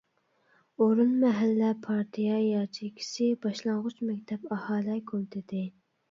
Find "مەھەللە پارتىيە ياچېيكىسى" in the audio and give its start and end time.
1.23-3.27